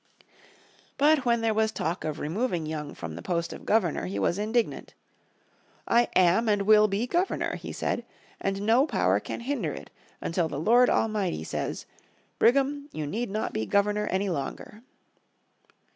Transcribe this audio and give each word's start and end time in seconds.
But 0.97 1.25
when 1.27 1.41
there 1.41 1.53
was 1.53 1.71
talk 1.71 2.03
of 2.03 2.17
removing 2.17 2.65
Young 2.65 2.95
from 2.95 3.13
the 3.13 3.21
post 3.21 3.53
of 3.53 3.67
Governor 3.67 4.07
he 4.07 4.17
was 4.17 4.39
indignant. 4.39 4.95
"I 5.87 6.07
am 6.15 6.49
and 6.49 6.63
will 6.63 6.87
be 6.87 7.05
Governor," 7.05 7.55
he 7.57 7.71
said, 7.71 8.03
"and 8.39 8.63
no 8.63 8.87
power 8.87 9.19
can 9.19 9.41
hinder 9.41 9.73
it 9.73 9.91
until 10.19 10.47
the 10.49 10.57
Lord 10.59 10.89
Almighty 10.89 11.43
says, 11.43 11.85
'Brigham, 12.39 12.89
you 12.91 13.05
need 13.05 13.29
not 13.29 13.53
be 13.53 13.67
Governor 13.67 14.07
any 14.07 14.27
longer.'" 14.27 14.81